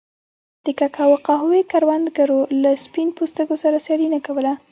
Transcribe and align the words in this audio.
د 0.65 0.67
کوکو 0.79 0.99
او 1.07 1.11
قهوې 1.27 1.61
کروندګرو 1.71 2.39
له 2.61 2.71
سپین 2.85 3.07
پوستو 3.17 3.53
سره 3.63 3.77
سیالي 3.85 4.07
نه 4.15 4.19
کوله. 4.25 4.51